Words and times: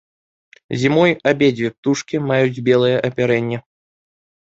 Зімой 0.83 1.11
абедзве 1.33 1.69
птушкі 1.75 2.25
маюць 2.33 2.63
белае 2.71 2.93
апярэнне. 3.07 3.65